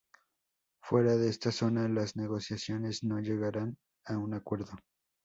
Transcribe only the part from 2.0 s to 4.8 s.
negociaciones no llegarán a un acuerdo.